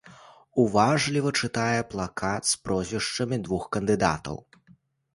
Уважліва 0.63 1.33
чытае 1.41 1.79
плакат 1.93 2.41
з 2.55 2.59
прозвішчамі 2.65 3.37
двух 3.49 3.63
кандыдатаў. 3.79 4.37